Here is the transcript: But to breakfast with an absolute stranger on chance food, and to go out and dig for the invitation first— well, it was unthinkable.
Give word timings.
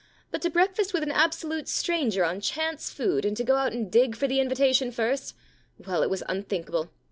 But 0.31 0.41
to 0.41 0.49
breakfast 0.49 0.95
with 0.95 1.03
an 1.03 1.11
absolute 1.11 1.67
stranger 1.67 2.25
on 2.25 2.41
chance 2.41 2.89
food, 2.89 3.23
and 3.23 3.37
to 3.37 3.43
go 3.43 3.57
out 3.57 3.71
and 3.71 3.91
dig 3.91 4.15
for 4.15 4.27
the 4.27 4.39
invitation 4.39 4.91
first— 4.91 5.35
well, 5.85 6.01
it 6.01 6.09
was 6.09 6.23
unthinkable. 6.27 6.89